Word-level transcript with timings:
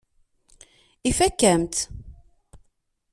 Ifakk-am-tt. 1.09 1.81